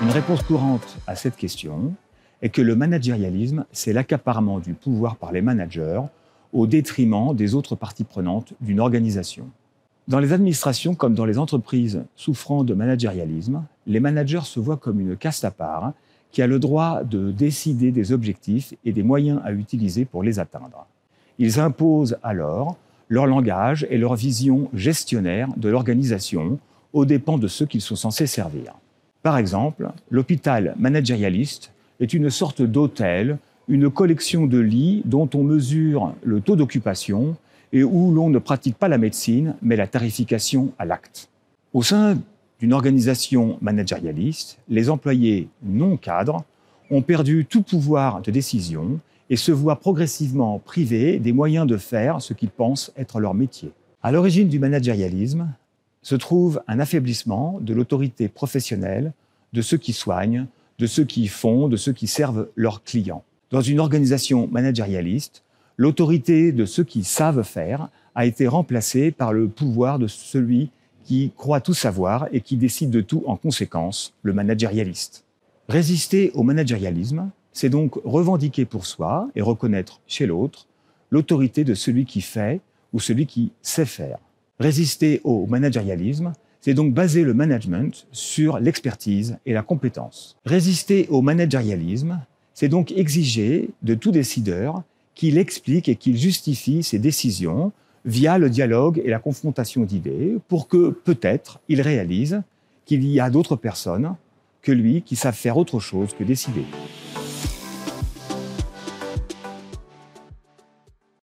[0.00, 1.92] Une réponse courante à cette question
[2.40, 6.00] est que le managérialisme, c'est l'accaparement du pouvoir par les managers
[6.52, 9.48] au détriment des autres parties prenantes d'une organisation.
[10.06, 15.00] Dans les administrations comme dans les entreprises souffrant de managérialisme, les managers se voient comme
[15.00, 15.92] une caste à part
[16.30, 20.38] qui a le droit de décider des objectifs et des moyens à utiliser pour les
[20.38, 20.86] atteindre.
[21.40, 22.76] Ils imposent alors
[23.08, 26.60] leur langage et leur vision gestionnaire de l'organisation
[26.92, 28.74] aux dépens de ceux qu'ils sont censés servir.
[29.22, 36.14] Par exemple, l'hôpital managérialiste est une sorte d'hôtel, une collection de lits dont on mesure
[36.22, 37.36] le taux d'occupation
[37.72, 41.28] et où l'on ne pratique pas la médecine, mais la tarification à l'acte.
[41.74, 42.18] Au sein
[42.60, 46.44] d'une organisation managérialiste, les employés non cadres
[46.90, 52.22] ont perdu tout pouvoir de décision et se voient progressivement privés des moyens de faire
[52.22, 53.70] ce qu'ils pensent être leur métier.
[54.02, 55.48] À l'origine du managérialisme
[56.02, 59.12] se trouve un affaiblissement de l'autorité professionnelle
[59.52, 60.46] de ceux qui soignent,
[60.78, 63.24] de ceux qui font, de ceux qui servent leurs clients.
[63.50, 65.42] Dans une organisation managérialiste,
[65.76, 70.70] l'autorité de ceux qui savent faire a été remplacée par le pouvoir de celui
[71.04, 75.24] qui croit tout savoir et qui décide de tout en conséquence, le managérialiste.
[75.68, 80.66] Résister au managérialisme, c'est donc revendiquer pour soi et reconnaître chez l'autre
[81.10, 82.60] l'autorité de celui qui fait
[82.92, 84.18] ou celui qui sait faire.
[84.60, 90.36] Résister au managérialisme, c'est donc baser le management sur l'expertise et la compétence.
[90.44, 92.20] Résister au managérialisme,
[92.54, 94.82] c'est donc exiger de tout décideur
[95.14, 97.72] qu'il explique et qu'il justifie ses décisions
[98.04, 102.42] via le dialogue et la confrontation d'idées pour que peut-être il réalise
[102.84, 104.14] qu'il y a d'autres personnes
[104.62, 106.64] que lui qui savent faire autre chose que décider.